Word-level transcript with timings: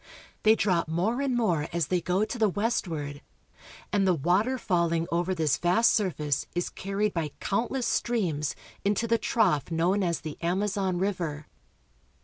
They 0.41 0.55
drop 0.55 0.87
more 0.87 1.21
and 1.21 1.35
more 1.37 1.67
as 1.71 1.89
they 1.89 2.01
go 2.01 2.25
to 2.25 2.39
the 2.39 2.49
westward, 2.49 3.21
and 3.93 4.07
the 4.07 4.15
water 4.15 4.57
falling 4.57 5.05
over 5.11 5.35
this 5.35 5.57
vast 5.57 5.91
surface 5.93 6.47
is 6.55 6.69
carried 6.69 7.13
by 7.13 7.33
countless 7.39 7.85
streams 7.85 8.55
into 8.83 9.07
the 9.07 9.19
trough 9.19 9.69
known 9.69 10.01
as 10.01 10.21
the 10.21 10.41
Amazon 10.41 10.97
river. 10.97 11.45